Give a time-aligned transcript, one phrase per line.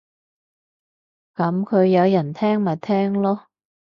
[1.35, 3.39] 噉佢有人聽咪聽囉